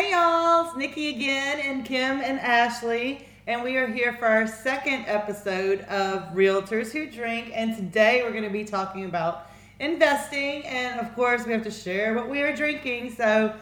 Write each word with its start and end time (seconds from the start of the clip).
Hey 0.00 0.12
y'all, 0.12 0.66
it's 0.66 0.76
Nikki 0.78 1.10
again 1.10 1.60
and 1.60 1.84
Kim 1.84 2.22
and 2.22 2.40
Ashley, 2.40 3.28
and 3.46 3.62
we 3.62 3.76
are 3.76 3.86
here 3.86 4.14
for 4.14 4.24
our 4.24 4.46
second 4.46 5.04
episode 5.06 5.80
of 5.82 6.32
Realtors 6.34 6.90
Who 6.90 7.04
Drink. 7.04 7.50
And 7.52 7.76
today 7.76 8.22
we're 8.22 8.30
going 8.30 8.44
to 8.44 8.48
be 8.48 8.64
talking 8.64 9.04
about 9.04 9.50
investing, 9.78 10.64
and 10.64 10.98
of 11.00 11.14
course, 11.14 11.44
we 11.44 11.52
have 11.52 11.64
to 11.64 11.70
share 11.70 12.14
what 12.14 12.30
we 12.30 12.40
are 12.40 12.56
drinking. 12.56 13.12
So 13.12 13.54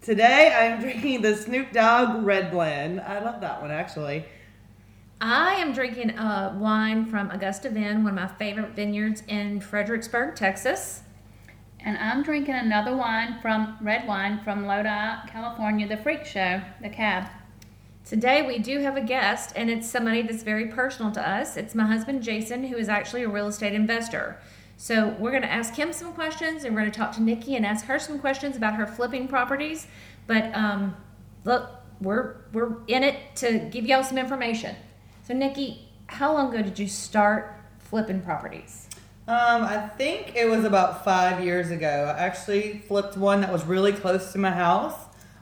today 0.00 0.54
I'm 0.56 0.80
drinking 0.80 1.20
the 1.20 1.36
Snoop 1.36 1.70
Dogg 1.70 2.24
Red 2.24 2.50
Blend. 2.50 3.02
I 3.02 3.22
love 3.22 3.42
that 3.42 3.60
one 3.60 3.70
actually. 3.70 4.24
I 5.20 5.56
am 5.56 5.74
drinking 5.74 6.16
a 6.16 6.56
wine 6.58 7.04
from 7.04 7.30
Augusta 7.30 7.68
Vin, 7.68 8.04
one 8.04 8.18
of 8.18 8.30
my 8.30 8.38
favorite 8.38 8.70
vineyards 8.70 9.22
in 9.28 9.60
Fredericksburg, 9.60 10.34
Texas. 10.34 11.02
And 11.84 11.98
I'm 11.98 12.22
drinking 12.22 12.54
another 12.54 12.96
wine 12.96 13.38
from 13.42 13.76
red 13.82 14.08
wine 14.08 14.40
from 14.42 14.64
Lodi, 14.64 15.28
California, 15.28 15.86
the 15.86 15.98
Freak 15.98 16.24
Show, 16.24 16.62
the 16.80 16.88
cab. 16.88 17.28
Today 18.06 18.40
we 18.40 18.58
do 18.58 18.80
have 18.80 18.96
a 18.96 19.02
guest, 19.02 19.52
and 19.54 19.68
it's 19.68 19.88
somebody 19.88 20.22
that's 20.22 20.42
very 20.42 20.68
personal 20.68 21.12
to 21.12 21.28
us. 21.28 21.58
It's 21.58 21.74
my 21.74 21.86
husband 21.86 22.22
Jason, 22.22 22.64
who 22.64 22.76
is 22.76 22.88
actually 22.88 23.22
a 23.22 23.28
real 23.28 23.48
estate 23.48 23.74
investor. 23.74 24.38
So 24.78 25.14
we're 25.18 25.30
going 25.30 25.42
to 25.42 25.52
ask 25.52 25.74
him 25.74 25.92
some 25.92 26.14
questions, 26.14 26.64
and 26.64 26.74
we're 26.74 26.80
going 26.80 26.92
to 26.92 26.98
talk 26.98 27.12
to 27.16 27.22
Nikki 27.22 27.54
and 27.54 27.66
ask 27.66 27.84
her 27.84 27.98
some 27.98 28.18
questions 28.18 28.56
about 28.56 28.76
her 28.76 28.86
flipping 28.86 29.28
properties. 29.28 29.86
But 30.26 30.54
um, 30.54 30.96
look, 31.44 31.68
we're 32.00 32.36
we're 32.54 32.76
in 32.86 33.02
it 33.02 33.36
to 33.36 33.58
give 33.58 33.84
y'all 33.84 34.02
some 34.02 34.16
information. 34.16 34.74
So 35.26 35.34
Nikki, 35.34 35.86
how 36.06 36.32
long 36.32 36.54
ago 36.54 36.62
did 36.62 36.78
you 36.78 36.88
start 36.88 37.58
flipping 37.78 38.22
properties? 38.22 38.88
Um, 39.26 39.62
I 39.62 39.88
think 39.96 40.36
it 40.36 40.44
was 40.50 40.66
about 40.66 41.02
five 41.02 41.42
years 41.42 41.70
ago. 41.70 42.14
I 42.14 42.20
actually 42.20 42.82
flipped 42.86 43.16
one 43.16 43.40
that 43.40 43.50
was 43.50 43.64
really 43.64 43.92
close 43.92 44.32
to 44.32 44.38
my 44.38 44.50
house. 44.50 44.94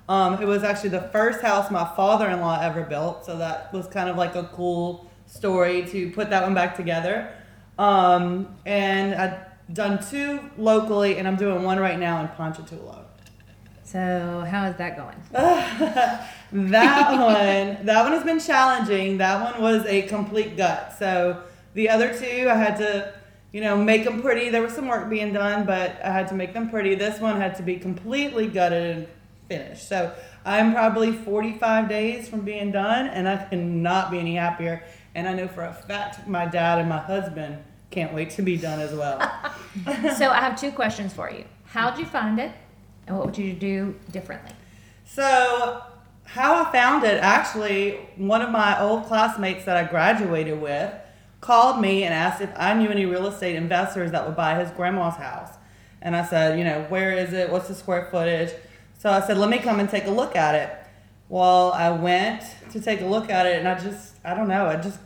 Um, 0.08 0.40
it 0.40 0.46
was 0.46 0.62
actually 0.62 0.90
the 0.90 1.08
first 1.08 1.40
house 1.40 1.68
my 1.68 1.84
father 1.96 2.28
in 2.28 2.40
law 2.40 2.60
ever 2.60 2.82
built, 2.82 3.26
so 3.26 3.36
that 3.38 3.72
was 3.72 3.88
kind 3.88 4.08
of 4.08 4.16
like 4.16 4.36
a 4.36 4.44
cool 4.54 5.10
story 5.26 5.84
to 5.86 6.12
put 6.12 6.30
that 6.30 6.44
one 6.44 6.54
back 6.54 6.76
together. 6.76 7.34
Um, 7.76 8.54
and 8.66 9.16
I've 9.16 9.40
done 9.74 9.98
two 10.08 10.38
locally, 10.56 11.18
and 11.18 11.26
I'm 11.26 11.36
doing 11.36 11.64
one 11.64 11.80
right 11.80 11.98
now 11.98 12.20
in 12.20 12.28
Ponchatoula. 12.28 13.06
So 13.82 14.46
how 14.48 14.66
is 14.66 14.76
that 14.76 14.96
going? 14.96 15.16
that 15.32 16.28
one, 16.52 17.84
that 17.84 18.02
one 18.04 18.12
has 18.12 18.22
been 18.22 18.38
challenging. 18.38 19.18
That 19.18 19.54
one 19.54 19.60
was 19.60 19.84
a 19.86 20.02
complete 20.02 20.56
gut. 20.56 20.94
So 21.00 21.42
the 21.74 21.88
other 21.88 22.16
two, 22.16 22.48
I 22.48 22.54
had 22.54 22.76
to 22.76 23.12
you 23.52 23.60
know, 23.60 23.76
make 23.76 24.04
them 24.04 24.22
pretty. 24.22 24.48
There 24.48 24.62
was 24.62 24.72
some 24.72 24.88
work 24.88 25.10
being 25.10 25.32
done, 25.32 25.66
but 25.66 26.02
I 26.02 26.10
had 26.10 26.28
to 26.28 26.34
make 26.34 26.54
them 26.54 26.70
pretty. 26.70 26.94
This 26.94 27.20
one 27.20 27.36
had 27.36 27.54
to 27.56 27.62
be 27.62 27.76
completely 27.76 28.46
gutted 28.46 28.96
and 28.96 29.08
finished. 29.48 29.88
So 29.88 30.14
I'm 30.44 30.72
probably 30.72 31.12
45 31.12 31.88
days 31.88 32.28
from 32.28 32.40
being 32.40 32.72
done, 32.72 33.08
and 33.08 33.28
I 33.28 33.44
cannot 33.44 34.10
be 34.10 34.18
any 34.18 34.36
happier. 34.36 34.82
And 35.14 35.28
I 35.28 35.34
know 35.34 35.48
for 35.48 35.64
a 35.64 35.74
fact 35.74 36.26
my 36.26 36.46
dad 36.46 36.78
and 36.78 36.88
my 36.88 36.98
husband 36.98 37.58
can't 37.90 38.14
wait 38.14 38.30
to 38.30 38.42
be 38.42 38.56
done 38.56 38.80
as 38.80 38.94
well. 38.94 39.20
so 40.16 40.30
I 40.30 40.40
have 40.40 40.58
two 40.58 40.72
questions 40.72 41.12
for 41.12 41.30
you. 41.30 41.44
How'd 41.66 41.98
you 41.98 42.06
find 42.06 42.38
it, 42.38 42.52
and 43.06 43.16
what 43.16 43.26
would 43.26 43.38
you 43.38 43.52
do 43.52 43.94
differently? 44.10 44.52
So 45.04 45.82
how 46.24 46.64
I 46.64 46.72
found 46.72 47.04
it, 47.04 47.22
actually, 47.22 47.98
one 48.16 48.40
of 48.40 48.50
my 48.50 48.80
old 48.80 49.04
classmates 49.04 49.66
that 49.66 49.76
I 49.76 49.84
graduated 49.84 50.60
with 50.60 50.92
called 51.42 51.80
me 51.80 52.04
and 52.04 52.14
asked 52.14 52.40
if 52.40 52.50
I 52.56 52.72
knew 52.72 52.88
any 52.88 53.04
real 53.04 53.26
estate 53.26 53.56
investors 53.56 54.12
that 54.12 54.24
would 54.24 54.36
buy 54.36 54.58
his 54.58 54.70
grandma's 54.70 55.16
house. 55.16 55.50
And 56.00 56.16
I 56.16 56.24
said, 56.24 56.58
you 56.58 56.64
know, 56.64 56.86
where 56.88 57.12
is 57.12 57.34
it? 57.34 57.50
What's 57.50 57.68
the 57.68 57.74
square 57.74 58.08
footage? 58.10 58.50
So 58.98 59.10
I 59.10 59.20
said, 59.20 59.36
let 59.36 59.50
me 59.50 59.58
come 59.58 59.80
and 59.80 59.90
take 59.90 60.06
a 60.06 60.10
look 60.10 60.36
at 60.36 60.54
it. 60.54 60.70
Well, 61.28 61.72
I 61.72 61.90
went 61.90 62.42
to 62.70 62.80
take 62.80 63.00
a 63.00 63.06
look 63.06 63.28
at 63.28 63.46
it 63.46 63.58
and 63.58 63.68
I 63.68 63.78
just, 63.78 64.14
I 64.24 64.34
don't 64.34 64.48
know, 64.48 64.66
I 64.66 64.76
just 64.76 64.98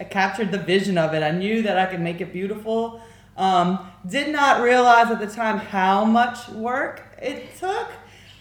I 0.00 0.04
captured 0.04 0.50
the 0.50 0.58
vision 0.58 0.98
of 0.98 1.14
it. 1.14 1.22
I 1.22 1.30
knew 1.30 1.62
that 1.62 1.78
I 1.78 1.86
could 1.86 2.00
make 2.00 2.20
it 2.20 2.32
beautiful. 2.32 3.00
Um, 3.36 3.90
did 4.08 4.32
not 4.32 4.62
realize 4.62 5.10
at 5.10 5.20
the 5.20 5.26
time 5.26 5.58
how 5.58 6.04
much 6.04 6.48
work 6.48 7.02
it 7.20 7.56
took. 7.58 7.88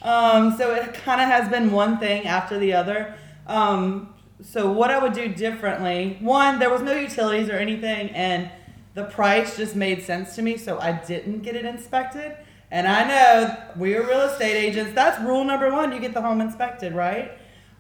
Um, 0.02 0.56
so 0.58 0.74
it 0.74 0.94
kind 0.94 1.22
of 1.22 1.28
has 1.28 1.50
been 1.50 1.72
one 1.72 1.98
thing 1.98 2.28
after 2.28 2.58
the 2.58 2.74
other. 2.74 3.16
Um, 3.48 4.15
so 4.42 4.72
what 4.72 4.92
I 4.92 5.00
would 5.00 5.14
do 5.14 5.28
differently, 5.30 6.18
one, 6.20 6.60
there 6.60 6.70
was 6.70 6.82
no 6.82 6.94
utilities 6.94 7.50
or 7.50 7.56
anything, 7.56 8.10
and 8.10 8.50
the 8.94 9.06
price 9.06 9.58
just 9.58 9.76
made 9.76 10.04
sense 10.04 10.36
to 10.36 10.42
me, 10.42 10.58
so 10.58 10.80
I 10.80 10.94
didn't 10.94 11.42
get 11.42 11.56
it 11.56 11.66
inspected. 11.66 12.36
And 12.72 12.88
I 12.88 13.08
know 13.08 13.58
we 13.78 13.96
are 13.96 14.06
real 14.06 14.22
estate 14.22 14.56
agents. 14.56 14.94
That's 14.94 15.22
rule 15.22 15.44
number 15.44 15.72
one. 15.72 15.92
You 15.92 16.00
get 16.00 16.14
the 16.14 16.22
home 16.22 16.42
inspected, 16.42 16.94
right? 16.94 17.32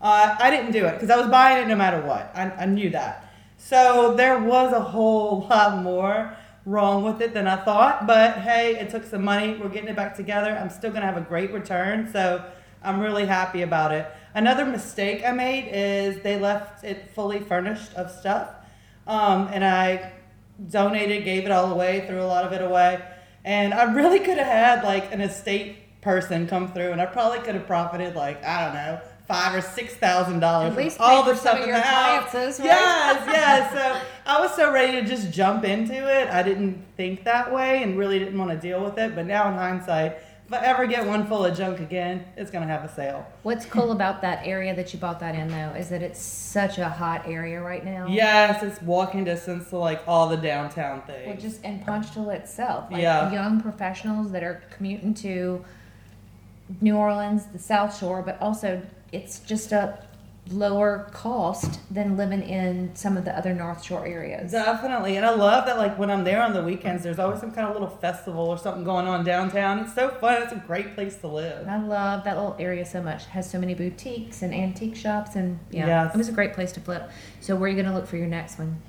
Uh, 0.01 0.35
I 0.39 0.49
didn't 0.49 0.71
do 0.71 0.85
it 0.85 0.93
because 0.93 1.09
I 1.09 1.17
was 1.17 1.27
buying 1.27 1.63
it 1.63 1.67
no 1.67 1.75
matter 1.75 2.01
what. 2.01 2.31
I, 2.35 2.51
I 2.51 2.65
knew 2.65 2.89
that. 2.91 3.33
So 3.57 4.13
there 4.15 4.39
was 4.39 4.73
a 4.73 4.79
whole 4.79 5.47
lot 5.49 5.81
more 5.81 6.35
wrong 6.65 7.03
with 7.03 7.21
it 7.21 7.33
than 7.33 7.47
I 7.47 7.63
thought. 7.63 8.05
But 8.05 8.39
hey, 8.39 8.77
it 8.77 8.89
took 8.89 9.05
some 9.05 9.23
money. 9.23 9.57
We're 9.57 9.69
getting 9.69 9.89
it 9.89 9.95
back 9.95 10.15
together. 10.15 10.51
I'm 10.51 10.69
still 10.69 10.91
going 10.91 11.01
to 11.01 11.07
have 11.07 11.17
a 11.17 11.21
great 11.21 11.51
return. 11.51 12.11
So 12.11 12.45
I'm 12.83 12.99
really 12.99 13.25
happy 13.25 13.61
about 13.61 13.91
it. 13.91 14.07
Another 14.33 14.65
mistake 14.65 15.23
I 15.25 15.31
made 15.31 15.69
is 15.71 16.21
they 16.21 16.39
left 16.39 16.83
it 16.83 17.11
fully 17.15 17.39
furnished 17.39 17.93
of 17.93 18.11
stuff. 18.11 18.49
Um, 19.07 19.49
and 19.51 19.63
I 19.63 20.11
donated, 20.69 21.23
gave 21.23 21.45
it 21.45 21.51
all 21.51 21.71
away, 21.71 22.05
threw 22.07 22.21
a 22.21 22.25
lot 22.25 22.43
of 22.45 22.51
it 22.51 22.61
away. 22.61 23.01
And 23.43 23.73
I 23.73 23.93
really 23.93 24.19
could 24.19 24.37
have 24.37 24.47
had 24.47 24.83
like 24.83 25.13
an 25.13 25.21
estate 25.21 26.01
person 26.01 26.47
come 26.47 26.71
through 26.71 26.91
and 26.91 27.01
I 27.01 27.05
probably 27.05 27.39
could 27.39 27.55
have 27.55 27.67
profited 27.67 28.15
like, 28.15 28.43
I 28.43 28.65
don't 28.65 28.73
know, 28.75 28.99
five 29.27 29.55
or 29.55 29.61
six 29.61 29.93
thousand 29.95 30.39
dollars 30.39 30.75
all 30.99 31.23
the 31.23 31.35
stuff 31.35 31.55
in 31.63 31.69
the 31.71 31.79
house. 31.81 32.23
Right? 32.59 32.65
Yes, 32.65 33.23
yes. 33.27 33.71
So 33.73 34.07
I 34.25 34.39
was 34.39 34.53
so 34.55 34.71
ready 34.71 35.01
to 35.01 35.07
just 35.07 35.31
jump 35.31 35.63
into 35.63 35.93
it. 35.95 36.29
I 36.29 36.43
didn't 36.43 36.83
think 36.97 37.23
that 37.23 37.51
way 37.53 37.81
and 37.83 37.97
really 37.97 38.19
didn't 38.19 38.37
want 38.37 38.51
to 38.51 38.57
deal 38.57 38.83
with 38.83 38.97
it. 38.99 39.15
But 39.15 39.25
now 39.25 39.47
in 39.49 39.55
hindsight, 39.55 40.17
if 40.47 40.53
I 40.53 40.57
ever 40.57 40.85
get 40.85 41.07
one 41.07 41.25
full 41.25 41.43
of 41.43 41.57
junk 41.57 41.79
again, 41.79 42.23
it's 42.37 42.51
gonna 42.51 42.67
have 42.67 42.83
a 42.83 42.93
sale. 42.93 43.25
What's 43.41 43.65
cool 43.65 43.91
about 43.91 44.21
that 44.21 44.45
area 44.45 44.75
that 44.75 44.93
you 44.93 44.99
bought 44.99 45.19
that 45.21 45.33
in 45.33 45.47
though 45.47 45.73
is 45.77 45.89
that 45.89 46.03
it's 46.03 46.21
such 46.21 46.77
a 46.77 46.87
hot 46.87 47.23
area 47.25 47.59
right 47.61 47.83
now. 47.83 48.05
Yes, 48.07 48.61
it's 48.61 48.79
walking 48.83 49.23
distance 49.23 49.69
to 49.69 49.77
like 49.77 50.03
all 50.07 50.29
the 50.29 50.37
downtown 50.37 51.01
things. 51.01 51.25
Well, 51.25 51.37
just 51.37 51.63
in 51.63 51.79
Ponchatoula 51.79 52.35
itself, 52.35 52.91
like 52.91 53.01
yeah. 53.01 53.31
young 53.31 53.59
professionals 53.59 54.31
that 54.33 54.43
are 54.43 54.63
commuting 54.69 55.15
to 55.15 55.65
New 56.79 56.95
Orleans, 56.95 57.47
the 57.47 57.59
South 57.59 57.97
Shore, 57.97 58.21
but 58.21 58.39
also 58.39 58.83
it's 59.11 59.39
just 59.39 59.71
a 59.71 59.97
lower 60.51 61.09
cost 61.11 61.79
than 61.89 62.15
living 62.15 62.41
in 62.43 62.95
some 62.95 63.17
of 63.17 63.25
the 63.25 63.35
other 63.35 63.53
North 63.53 63.83
Shore 63.83 64.05
areas. 64.05 64.51
Definitely. 64.51 65.17
And 65.17 65.25
I 65.25 65.33
love 65.33 65.65
that 65.65 65.77
like 65.77 65.97
when 65.97 66.11
I'm 66.11 66.23
there 66.23 66.41
on 66.41 66.53
the 66.53 66.63
weekends 66.63 67.03
there's 67.03 67.17
always 67.17 67.39
some 67.39 67.51
kind 67.51 67.67
of 67.67 67.73
little 67.73 67.89
festival 67.89 68.45
or 68.45 68.57
something 68.57 68.83
going 68.83 69.07
on 69.07 69.25
downtown. 69.25 69.79
It's 69.79 69.95
so 69.95 70.09
fun. 70.09 70.43
It's 70.43 70.51
a 70.51 70.63
great 70.67 70.93
place 70.93 71.15
to 71.17 71.27
live. 71.27 71.67
I 71.67 71.81
love 71.81 72.23
that 72.25 72.37
little 72.37 72.55
area 72.59 72.85
so 72.85 73.01
much. 73.01 73.23
It 73.23 73.29
has 73.29 73.49
so 73.49 73.59
many 73.59 73.73
boutiques 73.73 74.43
and 74.43 74.53
antique 74.53 74.95
shops 74.95 75.35
and 75.35 75.59
yeah. 75.71 75.87
Yes. 75.87 76.13
It 76.13 76.17
was 76.17 76.29
a 76.29 76.33
great 76.33 76.53
place 76.53 76.71
to 76.73 76.79
flip. 76.79 77.09
So 77.41 77.55
where 77.55 77.67
are 77.67 77.73
you 77.73 77.81
gonna 77.81 77.95
look 77.95 78.07
for 78.07 78.17
your 78.17 78.27
next 78.27 78.59
one? 78.59 78.81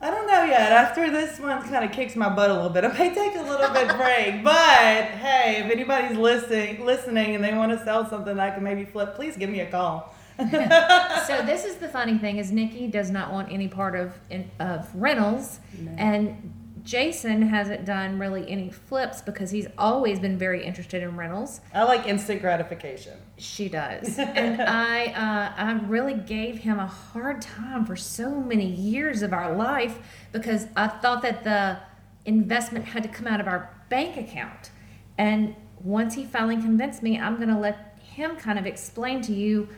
I 0.00 0.10
don't 0.10 0.28
know 0.28 0.44
yet. 0.44 0.70
After 0.70 1.10
this 1.10 1.40
one 1.40 1.60
kind 1.62 1.84
of 1.84 1.90
kicks 1.90 2.14
my 2.14 2.28
butt 2.28 2.50
a 2.50 2.54
little 2.54 2.68
bit, 2.68 2.84
I 2.84 2.88
may 2.88 3.12
take 3.12 3.34
a 3.34 3.42
little 3.42 3.70
bit 3.70 3.88
break. 3.96 4.44
But 4.44 5.04
hey, 5.16 5.62
if 5.64 5.72
anybody's 5.72 6.16
listening, 6.16 6.84
listening, 6.84 7.34
and 7.34 7.42
they 7.42 7.52
want 7.54 7.76
to 7.76 7.84
sell 7.84 8.08
something 8.08 8.38
I 8.38 8.50
can 8.50 8.62
maybe 8.62 8.84
flip, 8.84 9.16
please 9.16 9.36
give 9.36 9.50
me 9.50 9.60
a 9.60 9.70
call. 9.70 10.14
so 11.26 11.42
this 11.42 11.64
is 11.64 11.76
the 11.76 11.88
funny 11.88 12.16
thing 12.16 12.38
is 12.38 12.52
Nikki 12.52 12.86
does 12.86 13.10
not 13.10 13.32
want 13.32 13.50
any 13.50 13.66
part 13.66 13.96
of 13.96 14.12
of 14.60 14.88
rentals, 14.94 15.58
no. 15.76 15.90
and 15.98 16.54
Jason 16.84 17.42
hasn't 17.42 17.84
done 17.84 18.20
really 18.20 18.48
any 18.48 18.70
flips 18.70 19.20
because 19.20 19.50
he's 19.50 19.66
always 19.76 20.20
been 20.20 20.38
very 20.38 20.64
interested 20.64 21.02
in 21.02 21.16
rentals. 21.16 21.60
I 21.74 21.82
like 21.82 22.06
instant 22.06 22.40
gratification. 22.40 23.14
She 23.36 23.68
does, 23.68 24.16
and 24.18 24.62
I 24.62 25.06
uh, 25.06 25.52
I 25.56 25.72
really 25.86 26.14
gave 26.14 26.58
him 26.58 26.78
a 26.78 26.86
hard 26.86 27.42
time 27.42 27.84
for 27.84 27.96
so 27.96 28.30
many 28.30 28.66
years 28.66 29.22
of 29.22 29.32
our 29.32 29.56
life 29.56 29.98
because 30.30 30.66
I 30.76 30.86
thought 30.86 31.22
that 31.22 31.42
the 31.42 31.78
investment 32.26 32.84
had 32.84 33.02
to 33.02 33.08
come 33.08 33.26
out 33.26 33.40
of 33.40 33.48
our 33.48 33.74
bank 33.88 34.16
account, 34.16 34.70
and 35.18 35.56
once 35.82 36.14
he 36.14 36.24
finally 36.24 36.56
convinced 36.56 37.02
me, 37.02 37.18
I'm 37.18 37.36
going 37.36 37.48
to 37.48 37.58
let 37.58 37.98
him 38.02 38.36
kind 38.36 38.58
of 38.58 38.66
explain 38.66 39.20
to 39.22 39.34
you 39.34 39.68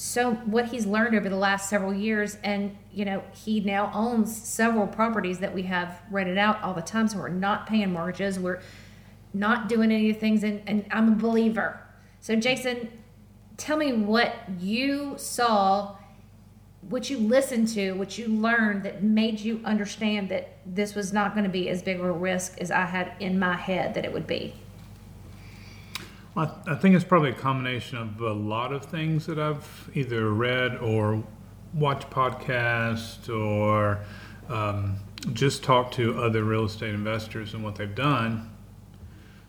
so 0.00 0.34
what 0.34 0.66
he's 0.66 0.86
learned 0.86 1.16
over 1.16 1.28
the 1.28 1.34
last 1.34 1.68
several 1.68 1.92
years 1.92 2.36
and 2.44 2.76
you 2.92 3.04
know 3.04 3.20
he 3.32 3.58
now 3.58 3.90
owns 3.92 4.34
several 4.34 4.86
properties 4.86 5.40
that 5.40 5.52
we 5.52 5.64
have 5.64 6.00
rented 6.08 6.38
out 6.38 6.62
all 6.62 6.72
the 6.72 6.80
time 6.80 7.08
so 7.08 7.18
we're 7.18 7.28
not 7.28 7.66
paying 7.66 7.92
mortgages 7.92 8.38
we're 8.38 8.60
not 9.34 9.68
doing 9.68 9.90
any 9.90 10.08
of 10.08 10.16
things 10.20 10.44
and, 10.44 10.62
and 10.68 10.86
i'm 10.92 11.14
a 11.14 11.16
believer. 11.16 11.80
So 12.20 12.36
jason 12.36 12.92
tell 13.56 13.76
me 13.76 13.92
what 13.92 14.36
you 14.60 15.14
saw 15.16 15.96
what 16.82 17.10
you 17.10 17.18
listened 17.18 17.66
to 17.66 17.90
what 17.94 18.16
you 18.16 18.28
learned 18.28 18.84
that 18.84 19.02
made 19.02 19.40
you 19.40 19.60
understand 19.64 20.28
that 20.28 20.58
this 20.64 20.94
was 20.94 21.12
not 21.12 21.34
going 21.34 21.42
to 21.42 21.50
be 21.50 21.68
as 21.68 21.82
big 21.82 21.98
of 21.98 22.06
a 22.06 22.12
risk 22.12 22.56
as 22.60 22.70
i 22.70 22.84
had 22.84 23.14
in 23.18 23.36
my 23.36 23.56
head 23.56 23.94
that 23.94 24.04
it 24.04 24.12
would 24.12 24.28
be 24.28 24.54
I, 26.38 26.50
I 26.68 26.74
think 26.76 26.94
it's 26.94 27.04
probably 27.04 27.30
a 27.30 27.34
combination 27.34 27.98
of 27.98 28.20
a 28.20 28.32
lot 28.32 28.72
of 28.72 28.84
things 28.84 29.26
that 29.26 29.38
I've 29.38 29.90
either 29.94 30.30
read 30.30 30.76
or 30.76 31.24
watched 31.74 32.10
podcasts 32.10 33.28
or 33.28 34.00
um, 34.48 34.96
just 35.32 35.64
talked 35.64 35.94
to 35.94 36.22
other 36.22 36.44
real 36.44 36.64
estate 36.64 36.94
investors 36.94 37.54
and 37.54 37.64
what 37.64 37.74
they've 37.74 37.94
done. 37.94 38.50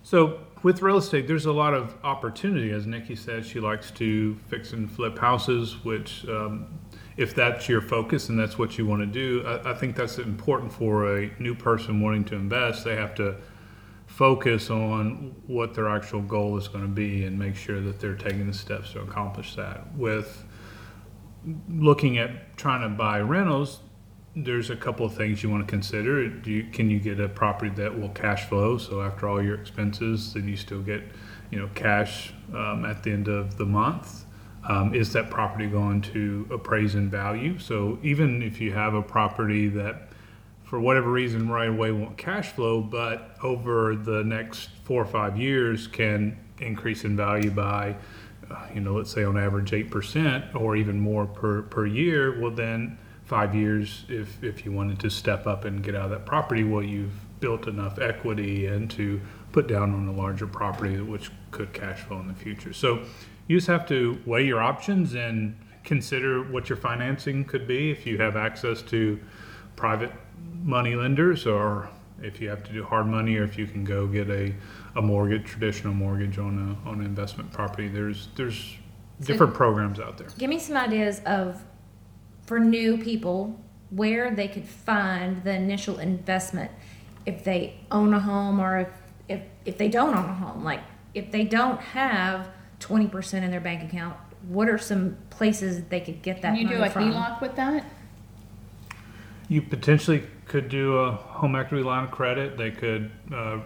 So 0.02 0.40
with 0.64 0.82
real 0.82 0.98
estate, 0.98 1.28
there's 1.28 1.46
a 1.46 1.54
lot 1.54 1.74
of 1.74 1.94
opportunity. 2.04 2.72
As 2.72 2.88
Nikki 2.88 3.16
said, 3.16 3.46
she 3.46 3.60
likes 3.60 3.92
to 3.92 4.36
fix 4.48 4.74
and 4.74 4.92
flip 4.92 5.18
houses, 5.20 5.86
which 5.86 6.28
um, 6.28 6.68
if 7.18 7.36
that's 7.36 7.70
your 7.70 7.82
focus 7.82 8.30
and 8.30 8.40
that's 8.40 8.58
what 8.58 8.78
you 8.78 8.86
want 8.86 9.02
to 9.02 9.06
do, 9.06 9.46
I, 9.46 9.72
I 9.72 9.74
think 9.76 9.96
that's 9.96 10.18
important 10.18 10.74
for 10.74 11.20
a 11.20 11.32
new 11.40 11.54
person 11.54 12.02
wanting 12.02 12.26
to 12.26 12.36
invest. 12.36 12.84
They 12.84 12.96
have 12.96 13.14
to 13.16 13.36
focus 14.20 14.70
on 14.70 15.34
what 15.48 15.74
their 15.74 15.88
actual 15.88 16.22
goal 16.22 16.58
is 16.58 16.68
going 16.68 16.84
to 16.84 16.90
be 16.90 17.24
and 17.24 17.40
make 17.40 17.56
sure 17.56 17.80
that 17.80 18.02
they're 18.02 18.18
taking 18.18 18.48
the 18.48 18.54
steps 18.54 18.92
to 18.92 19.00
accomplish 19.00 19.56
that. 19.56 19.96
With 19.96 20.44
looking 21.70 22.18
at 22.18 22.58
trying 22.58 22.82
to 22.82 22.90
buy 22.90 23.22
rentals, 23.22 23.80
there's 24.36 24.72
a 24.72 24.76
couple 24.76 25.06
of 25.06 25.16
things 25.16 25.42
you 25.42 25.50
want 25.50 25.66
to 25.66 25.72
consider. 25.72 26.22
You, 26.44 26.68
can 26.70 26.90
you 26.90 27.00
get 27.00 27.22
a 27.22 27.30
property 27.30 27.74
that 27.76 27.98
will 27.98 28.10
cash 28.10 28.44
flow? 28.50 28.78
So 28.78 29.02
after 29.02 29.26
all 29.26 29.42
your 29.42 29.56
expenses, 29.56 30.34
then 30.34 30.50
you 30.50 30.58
still 30.58 30.82
get, 30.82 31.02
you 31.50 31.58
know, 31.58 31.70
cash 31.74 32.34
um, 32.54 32.84
at 32.84 33.04
the 33.04 33.14
end 33.14 33.30
of 33.30 33.58
the 33.58 33.66
month. 33.66 34.26
Um, 34.68 34.94
is 34.94 35.14
that 35.14 35.30
property 35.30 35.68
going 35.68 36.02
to 36.02 36.46
appraise 36.52 36.94
in 36.94 37.10
value? 37.10 37.58
So 37.58 37.98
even 38.04 38.42
if 38.44 38.60
you 38.60 38.74
have 38.74 38.96
a 38.96 39.02
property 39.02 39.70
that, 39.70 40.09
for 40.70 40.80
whatever 40.80 41.10
reason, 41.12 41.50
right 41.50 41.70
away 41.70 41.92
won't 41.92 42.16
cash 42.16 42.52
flow, 42.52 42.80
but 42.80 43.36
over 43.42 43.96
the 43.96 44.24
next 44.24 44.70
four 44.84 45.02
or 45.02 45.06
five 45.06 45.36
years 45.36 45.88
can 45.88 46.38
increase 46.60 47.04
in 47.06 47.18
value 47.18 47.50
by, 47.50 47.96
uh, 48.52 48.68
you 48.72 48.80
know, 48.80 48.94
let's 48.94 49.12
say 49.12 49.24
on 49.24 49.36
average 49.36 49.74
eight 49.74 49.90
percent 49.90 50.46
or 50.54 50.76
even 50.76 51.00
more 51.00 51.26
per 51.26 51.64
per 51.64 51.88
year. 51.88 52.40
Well, 52.40 52.52
then 52.52 53.00
five 53.26 53.56
years, 53.56 54.06
if, 54.10 54.44
if 54.44 54.64
you 54.64 54.72
wanted 54.72 55.00
to 55.00 55.10
step 55.10 55.48
up 55.48 55.66
and 55.66 55.84
get 55.84 55.96
out 55.96 56.06
of 56.06 56.12
that 56.12 56.28
property, 56.28 56.64
well, 56.64 56.84
you've 56.84 57.14
built 57.40 57.68
enough 57.68 57.98
equity 57.98 58.68
and 58.68 58.92
to 58.92 59.20
put 59.52 59.68
down 59.68 59.92
on 59.96 60.08
a 60.08 60.12
larger 60.12 60.46
property, 60.46 61.02
which 61.02 61.32
could 61.50 61.74
cash 61.74 62.02
flow 62.02 62.20
in 62.20 62.28
the 62.28 62.34
future. 62.36 62.74
So 62.74 63.04
you 63.48 63.58
just 63.58 63.68
have 63.68 63.88
to 63.88 64.22
weigh 64.28 64.46
your 64.46 64.62
options 64.62 65.16
and 65.16 65.58
consider 65.84 66.44
what 66.44 66.70
your 66.70 66.78
financing 66.78 67.44
could 67.46 67.68
be 67.68 67.90
if 67.90 68.06
you 68.06 68.20
have 68.20 68.36
access 68.36 68.84
to 68.84 69.20
private 69.80 70.12
money 70.62 70.94
lenders 70.94 71.48
or 71.48 71.90
if 72.22 72.42
you 72.42 72.50
have 72.50 72.64
to 72.66 72.74
do 72.74 72.84
hard 72.84 73.08
money 73.08 73.38
or 73.38 73.46
if 73.46 73.58
you 73.58 73.66
can 73.66 73.86
go 73.86 74.06
get 74.06 74.30
a, 74.30 74.54
a 74.98 75.02
mortgage, 75.02 75.46
traditional 75.46 75.94
mortgage 75.94 76.38
on 76.38 76.78
a, 76.86 76.90
on 76.90 77.00
an 77.00 77.06
investment 77.06 77.50
property. 77.54 77.88
There's, 77.88 78.28
there's 78.36 78.76
different 79.22 79.54
programs 79.54 80.00
out 80.00 80.18
there. 80.18 80.28
Give 80.38 80.50
me 80.50 80.60
some 80.60 80.76
ideas 80.76 81.22
of 81.26 81.64
for 82.46 82.60
new 82.60 82.98
people 82.98 83.58
where 83.90 84.36
they 84.36 84.50
could 84.50 84.68
find 84.68 85.42
the 85.44 85.54
initial 85.54 85.98
investment 86.00 86.72
if 87.26 87.46
they 87.46 87.80
own 87.90 88.14
a 88.14 88.20
home 88.20 88.60
or 88.60 88.80
if, 88.80 88.90
if, 89.30 89.42
if 89.64 89.78
they 89.78 89.88
don't 89.88 90.14
own 90.14 90.26
a 90.26 90.34
home. 90.34 90.64
Like 90.64 90.82
if 91.14 91.32
they 91.32 91.46
don't 91.46 91.80
have 91.80 92.50
20% 92.82 93.34
in 93.44 93.50
their 93.50 93.62
bank 93.62 93.90
account, 93.90 94.18
what 94.50 94.68
are 94.68 94.78
some 94.78 95.18
places 95.30 95.86
they 95.86 96.02
could 96.02 96.22
get 96.22 96.42
that 96.42 96.56
Can 96.56 96.62
you 96.64 96.68
do 96.68 96.80
money 96.80 96.90
a 96.90 96.92
from? 96.92 97.12
HELOC 97.14 97.42
with 97.42 97.56
that? 97.56 97.86
You 99.50 99.62
potentially 99.62 100.24
could 100.46 100.70
do 100.70 100.98
a 100.98 101.12
home 101.12 101.56
equity 101.56 101.84
line 101.84 102.06
of 102.06 102.12
credit. 102.12 102.58
They 102.58 102.72
could 102.72 103.12
uh, 103.34 103.60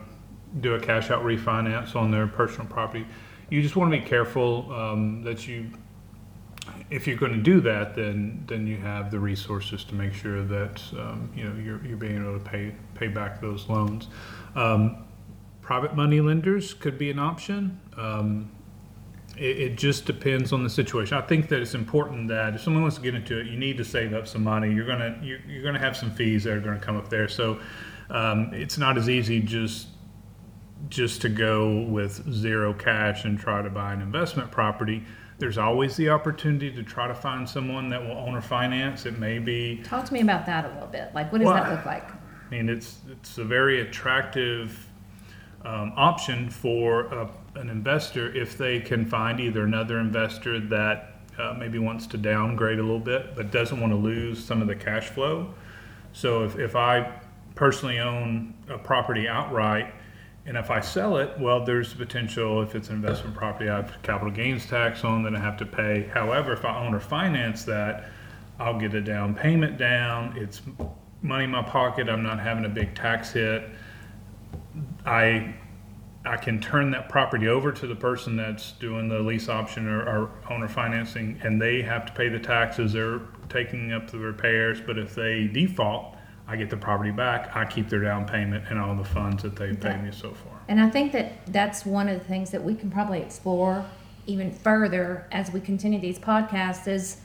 do 0.61 0.75
a 0.75 0.79
cash 0.79 1.11
out 1.11 1.23
refinance 1.23 1.95
on 1.95 2.09
their 2.09 2.25
personal 2.25 2.67
property. 2.67 3.05
You 3.49 3.61
just 3.61 3.75
want 3.75 3.93
to 3.93 3.99
be 3.99 4.05
careful 4.05 4.71
um, 4.73 5.21
that 5.23 5.47
you, 5.47 5.69
if 6.89 7.05
you're 7.05 7.17
going 7.17 7.33
to 7.33 7.41
do 7.41 7.59
that, 7.61 7.95
then 7.95 8.43
then 8.47 8.65
you 8.65 8.77
have 8.77 9.11
the 9.11 9.19
resources 9.19 9.83
to 9.85 9.95
make 9.95 10.13
sure 10.13 10.43
that 10.43 10.81
um, 10.93 11.31
you 11.35 11.43
know 11.43 11.55
you're, 11.61 11.85
you're 11.85 11.97
being 11.97 12.21
able 12.21 12.39
to 12.39 12.43
pay 12.43 12.73
pay 12.95 13.07
back 13.07 13.41
those 13.41 13.67
loans. 13.67 14.07
Um, 14.55 15.05
private 15.61 15.95
money 15.95 16.21
lenders 16.21 16.73
could 16.73 16.97
be 16.97 17.11
an 17.11 17.19
option. 17.19 17.79
It, 19.37 19.59
it 19.59 19.77
just 19.77 20.05
depends 20.05 20.53
on 20.53 20.63
the 20.63 20.69
situation. 20.69 21.17
I 21.17 21.21
think 21.21 21.49
that 21.49 21.61
it's 21.61 21.73
important 21.73 22.27
that 22.29 22.55
if 22.55 22.61
someone 22.61 22.83
wants 22.83 22.97
to 22.97 23.01
get 23.01 23.15
into 23.15 23.39
it, 23.39 23.47
you 23.47 23.57
need 23.57 23.77
to 23.77 23.85
save 23.85 24.13
up 24.13 24.27
some 24.27 24.43
money. 24.43 24.71
You're 24.71 24.85
gonna 24.85 25.19
you're, 25.21 25.39
you're 25.47 25.63
gonna 25.63 25.79
have 25.79 25.97
some 25.97 26.11
fees 26.11 26.43
that 26.43 26.53
are 26.53 26.61
gonna 26.61 26.79
come 26.79 26.97
up 26.97 27.09
there. 27.09 27.27
So 27.27 27.59
um, 28.09 28.51
it's 28.53 28.77
not 28.77 28.97
as 28.97 29.09
easy 29.09 29.39
just 29.39 29.87
just 30.89 31.21
to 31.21 31.29
go 31.29 31.81
with 31.83 32.31
zero 32.33 32.73
cash 32.73 33.25
and 33.25 33.39
try 33.39 33.61
to 33.61 33.69
buy 33.69 33.93
an 33.93 34.01
investment 34.01 34.51
property. 34.51 35.03
There's 35.39 35.57
always 35.57 35.95
the 35.95 36.09
opportunity 36.09 36.71
to 36.71 36.83
try 36.83 37.07
to 37.07 37.15
find 37.15 37.49
someone 37.49 37.89
that 37.89 38.01
will 38.01 38.17
owner 38.17 38.41
finance. 38.41 39.05
It 39.05 39.17
may 39.17 39.39
be 39.39 39.81
Talk 39.83 40.05
to 40.05 40.13
me 40.13 40.21
about 40.21 40.45
that 40.45 40.65
a 40.65 40.69
little 40.73 40.87
bit. 40.87 41.09
Like, 41.15 41.31
what 41.31 41.39
does 41.39 41.47
Well, 41.47 41.55
that 41.55 41.71
look 41.71 41.85
like? 41.85 42.09
I 42.11 42.15
mean, 42.51 42.69
it's 42.69 42.99
it's 43.09 43.37
a 43.37 43.43
very 43.43 43.81
attractive 43.81 44.87
um, 45.65 45.93
option 45.95 46.49
for 46.49 47.05
a, 47.05 47.29
an 47.55 47.69
investor 47.69 48.35
if 48.35 48.57
they 48.57 48.79
can 48.79 49.05
find 49.05 49.39
either 49.39 49.63
another 49.63 49.99
investor 49.99 50.59
that 50.59 51.15
uh, 51.37 51.55
maybe 51.57 51.79
wants 51.79 52.05
to 52.07 52.17
downgrade 52.17 52.79
a 52.79 52.81
little 52.81 52.99
bit 52.99 53.35
but 53.35 53.51
doesn't 53.51 53.79
want 53.79 53.91
to 53.91 53.97
lose 53.97 54.43
some 54.43 54.61
of 54.61 54.67
the 54.67 54.75
cash 54.75 55.09
flow. 55.09 55.53
So 56.13 56.43
if, 56.43 56.57
if 56.57 56.75
I 56.75 57.11
personally 57.55 57.99
own 57.99 58.53
a 58.69 58.77
property 58.77 59.27
outright 59.27 59.93
and 60.45 60.57
if 60.57 60.69
I 60.69 60.81
sell 60.81 61.17
it, 61.17 61.39
well, 61.39 61.63
there's 61.63 61.93
potential 61.93 62.61
if 62.61 62.75
it's 62.75 62.89
an 62.89 62.95
investment 62.95 63.35
property, 63.35 63.69
I 63.69 63.77
have 63.77 64.01
capital 64.03 64.31
gains 64.31 64.65
tax 64.65 65.03
on 65.03 65.23
that 65.23 65.35
I 65.35 65.39
have 65.39 65.57
to 65.57 65.65
pay. 65.65 66.09
However, 66.13 66.53
if 66.53 66.65
I 66.65 66.85
owner 66.85 66.99
finance 66.99 67.63
that, 67.63 68.09
I'll 68.59 68.77
get 68.77 68.93
a 68.93 69.01
down 69.01 69.33
payment 69.33 69.77
down. 69.77 70.35
It's 70.37 70.61
money 71.21 71.45
in 71.45 71.51
my 71.51 71.63
pocket. 71.63 72.09
I'm 72.09 72.23
not 72.23 72.39
having 72.39 72.65
a 72.65 72.69
big 72.69 72.93
tax 72.93 73.31
hit. 73.31 73.69
I 75.05 75.55
I 76.25 76.37
can 76.37 76.61
turn 76.61 76.91
that 76.91 77.09
property 77.09 77.47
over 77.47 77.71
to 77.73 77.85
the 77.87 77.95
person 77.95 78.37
that's 78.37 78.71
doing 78.73 79.09
the 79.09 79.19
lease 79.19 79.49
option 79.49 79.87
or, 79.87 80.03
or 80.03 80.31
owner 80.49 80.69
financing, 80.69 81.39
and 81.43 81.61
they 81.61 81.81
have 81.81 82.05
to 82.05 82.13
pay 82.13 82.29
the 82.29 82.39
taxes. 82.39 82.93
They're 82.93 83.21
taking 83.49 83.91
up 83.91 84.09
the 84.09 84.19
repairs, 84.19 84.79
but 84.79 84.97
if 84.97 85.13
they 85.13 85.47
default, 85.47 86.15
I 86.47 86.55
get 86.55 86.69
the 86.69 86.77
property 86.77 87.11
back. 87.11 87.55
I 87.55 87.65
keep 87.65 87.89
their 87.89 87.99
down 87.99 88.25
payment 88.25 88.65
and 88.69 88.79
all 88.79 88.95
the 88.95 89.03
funds 89.03 89.43
that 89.43 89.55
they've 89.55 89.79
paid 89.79 90.01
me 90.01 90.11
so 90.11 90.31
far. 90.31 90.53
And 90.67 90.79
I 90.79 90.89
think 90.89 91.11
that 91.11 91.45
that's 91.47 91.85
one 91.85 92.07
of 92.07 92.19
the 92.19 92.25
things 92.25 92.51
that 92.51 92.63
we 92.63 92.75
can 92.75 92.89
probably 92.89 93.21
explore 93.21 93.85
even 94.25 94.51
further 94.51 95.27
as 95.31 95.51
we 95.51 95.59
continue 95.59 95.99
these 95.99 96.19
podcasts. 96.19 96.87
Is 96.87 97.17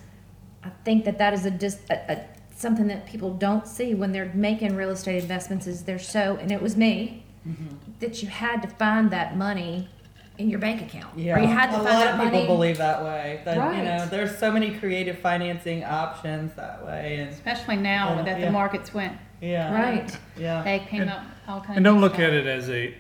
I 0.65 0.71
think 0.85 1.05
that 1.05 1.19
that 1.19 1.35
is 1.35 1.47
a 1.47 1.51
just 1.51 1.79
a, 1.91 2.13
a, 2.13 2.25
something 2.55 2.89
that 2.89 3.07
people 3.07 3.35
don't 3.35 3.67
see 3.67 3.95
when 3.95 4.13
they're 4.13 4.33
making 4.35 4.75
real 4.75 4.91
estate 4.91 5.23
investments. 5.23 5.67
Is 5.67 5.85
they're 5.85 5.99
so 5.99 6.37
and 6.41 6.51
it 6.51 6.63
was 6.63 6.77
me 6.77 7.25
Mm-hmm. 7.49 7.67
that 8.01 8.23
you 8.23 8.29
had 8.29 8.63
to 8.63 8.69
find 8.69 9.11
that 9.11 9.37
money 9.37 9.89
in 10.37 10.49
your 10.51 10.59
bank 10.61 10.83
account. 10.83 11.19
Yeah, 11.19 11.37
Or 11.37 11.41
you 11.41 11.49
had 11.49 11.71
to 11.71 11.81
a 11.81 11.83
find 11.83 11.85
lot 11.85 12.05
that 12.05 12.15
of 12.15 12.21
people 12.21 12.31
money. 12.41 12.47
believe 12.47 12.79
that 12.79 13.03
way. 13.03 13.41
That 13.45 13.55
you 13.57 13.61
Right. 13.63 13.83
know, 13.85 14.07
there's 14.07 14.37
so 14.39 14.53
many 14.53 14.71
creative 14.79 15.19
financing 15.19 15.83
options 15.85 16.53
that 16.55 16.85
way, 16.87 17.17
and 17.19 17.31
Especially 17.31 17.77
now 17.77 18.17
Yeah, 18.17 18.23
that 18.23 18.39
yeah. 18.39 18.45
the 18.47 18.53
markets 18.53 18.95
went, 18.95 19.17
yeah, 19.41 19.73
Right. 19.75 20.17
yeah, 20.39 20.63
they 20.63 20.79
came 20.81 21.09
up 21.09 21.23
all 21.49 21.61
kinds 21.61 21.77
And 21.77 21.85
don't 21.85 21.97
of 21.97 22.03
look 22.03 22.15
stuff. 22.15 22.25
at 22.27 22.33
it 22.35 22.47
as 22.47 22.69
a, 22.71 22.95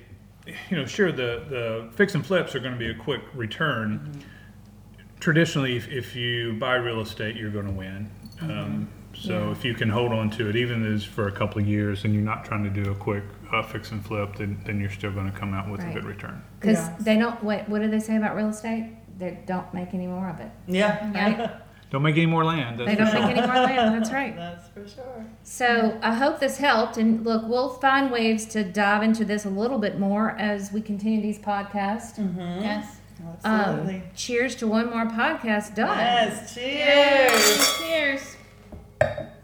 you 0.71 0.76
know, 0.76 0.85
sure 0.87 1.12
the 1.12 1.45
the 1.49 1.88
fix 1.95 2.14
and 2.17 2.26
flips 2.26 2.55
are 2.57 2.61
going 2.61 2.73
to 2.73 2.78
be 2.78 2.90
a 2.90 2.95
quick 2.95 3.21
return. 3.35 4.00
Mm-hmm. 4.00 4.21
Traditionally, 5.21 5.76
if, 5.76 5.88
if 5.88 6.14
you 6.17 6.55
buy 6.55 6.75
real 6.76 7.00
estate, 7.00 7.37
you're 7.37 7.50
going 7.50 7.67
to 7.67 7.73
win. 7.73 8.11
Mm-hmm. 8.40 8.50
Um, 8.50 8.88
so 9.19 9.33
Yeah. 9.47 9.51
if 9.53 9.65
you 9.65 9.75
can 9.75 9.89
hold 9.89 10.13
on 10.13 10.31
to 10.31 10.49
it, 10.49 10.57
even 10.57 10.85
if 10.87 10.93
it's 10.97 11.05
for 11.05 11.29
a 11.29 11.33
couple 11.33 11.61
of 11.61 11.67
years, 11.69 12.05
and 12.05 12.15
you're 12.15 12.23
not 12.23 12.45
trying 12.45 12.65
to 12.65 12.71
do 12.71 12.91
a 12.91 12.95
quick 12.95 13.25
uh, 13.53 13.63
fix 13.63 13.91
and 13.93 14.05
flip, 14.05 14.37
then, 14.37 14.59
then 14.67 14.79
you're 14.81 14.91
still 14.91 15.11
going 15.13 15.31
to 15.31 15.37
come 15.39 15.55
out 15.55 15.69
with 15.71 15.81
Right. 15.83 15.91
a 15.91 15.95
good 15.95 16.05
return. 16.05 16.43
Because 16.61 16.79
Yeah. 16.79 16.95
they 17.01 17.17
don't. 17.19 17.43
What, 17.43 17.69
what 17.69 17.81
do 17.83 17.89
they 17.89 17.99
say 18.01 18.17
about 18.17 18.37
real 18.37 18.49
estate? 18.51 18.93
They 19.19 19.39
don't 19.47 19.73
make 19.75 19.95
any 19.95 20.07
more 20.07 20.29
of 20.29 20.39
it. 20.41 20.51
yeah. 20.67 21.11
Right? 21.13 21.51
Don't 21.91 22.03
make 22.03 22.17
any 22.19 22.27
more 22.27 22.45
land. 22.45 22.79
That's 22.79 22.91
they 22.91 22.97
don't 22.97 23.11
sure. 23.11 23.23
make 23.27 23.39
any 23.39 23.47
more 23.47 23.57
land. 23.57 23.95
That's 23.95 24.13
right. 24.13 24.37
That's 24.45 24.69
for 24.69 24.87
sure. 24.87 25.25
So 25.43 25.99
I 26.03 26.13
hope 26.13 26.39
this 26.39 26.59
helped. 26.59 26.99
And 26.99 27.25
look, 27.25 27.49
we'll 27.49 27.71
find 27.71 28.11
ways 28.11 28.45
to 28.49 28.63
dive 28.63 29.03
into 29.03 29.25
this 29.25 29.47
a 29.47 29.49
little 29.49 29.79
bit 29.79 29.99
more 29.99 30.33
as 30.39 30.71
we 30.71 30.83
continue 30.83 31.23
these 31.23 31.39
podcasts. 31.39 32.19
Mm-hmm. 32.19 32.61
Yes. 32.63 32.99
Um, 33.43 33.53
Absolutely. 33.55 34.03
cheers 34.15 34.55
to 34.57 34.67
one 34.67 34.91
more 34.91 35.07
podcast 35.07 35.75
done. 35.77 35.97
yes. 35.97 36.55
Cheers. 36.55 37.79
Cheers 37.79 38.37
you 39.00 39.38